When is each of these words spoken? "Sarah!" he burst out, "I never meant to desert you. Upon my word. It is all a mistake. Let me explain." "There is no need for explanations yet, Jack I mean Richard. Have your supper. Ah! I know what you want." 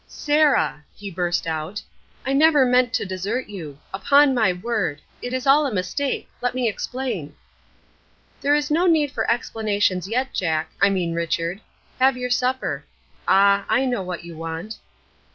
"Sarah!" 0.07 0.83
he 0.95 1.11
burst 1.11 1.45
out, 1.45 1.79
"I 2.25 2.33
never 2.33 2.65
meant 2.65 2.91
to 2.95 3.05
desert 3.05 3.49
you. 3.49 3.77
Upon 3.93 4.33
my 4.33 4.51
word. 4.51 4.99
It 5.21 5.31
is 5.31 5.45
all 5.45 5.67
a 5.67 5.71
mistake. 5.71 6.27
Let 6.41 6.55
me 6.55 6.67
explain." 6.67 7.35
"There 8.41 8.55
is 8.55 8.71
no 8.71 8.87
need 8.87 9.11
for 9.11 9.29
explanations 9.29 10.07
yet, 10.07 10.33
Jack 10.33 10.71
I 10.81 10.89
mean 10.89 11.13
Richard. 11.13 11.61
Have 11.99 12.17
your 12.17 12.31
supper. 12.31 12.83
Ah! 13.27 13.63
I 13.69 13.85
know 13.85 14.01
what 14.01 14.23
you 14.23 14.35
want." 14.35 14.77